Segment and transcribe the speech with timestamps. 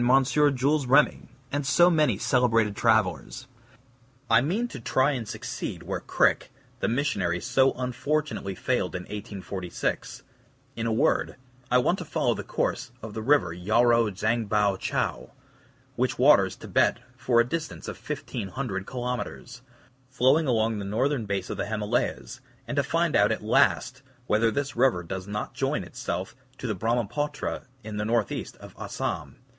[0.55, 3.45] Jules Remy, and so many celebrated travelers.
[4.31, 10.23] I mean to try and succeed where Krick, the missionary so unfortunately failed in 1846;
[10.75, 11.35] in a word,
[11.69, 15.29] I want to follow the course of the river Yarou Dzangbo Tchou,
[15.95, 19.61] which waters Thibet for a distance of 1500 kilometres,
[20.09, 24.49] flowing along the northern base of the Himalayas, and to find out at last whether
[24.49, 29.35] this river does not join itself to the Brahmapoutre in the northeast of As sam.